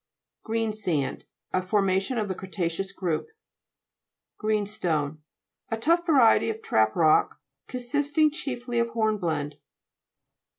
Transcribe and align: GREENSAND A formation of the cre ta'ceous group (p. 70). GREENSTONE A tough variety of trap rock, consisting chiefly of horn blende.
GREENSAND 0.45 1.25
A 1.53 1.61
formation 1.61 2.17
of 2.17 2.27
the 2.27 2.33
cre 2.33 2.47
ta'ceous 2.47 2.91
group 2.91 3.27
(p. 3.27 3.33
70). 3.33 3.35
GREENSTONE 4.39 5.23
A 5.69 5.77
tough 5.77 6.07
variety 6.07 6.49
of 6.49 6.63
trap 6.63 6.95
rock, 6.95 7.39
consisting 7.67 8.31
chiefly 8.31 8.79
of 8.79 8.89
horn 8.89 9.19
blende. 9.19 9.59